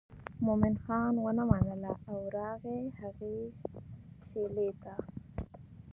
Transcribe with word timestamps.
مومن 0.45 0.73
خان 0.83 1.13
ونه 1.23 1.43
منله 1.51 1.91
او 2.09 2.17
راغی 2.37 2.81
هغې 2.99 3.37
شېلې 4.27 4.69
ته. 4.83 4.93